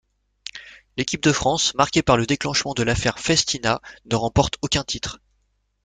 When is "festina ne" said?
3.19-4.15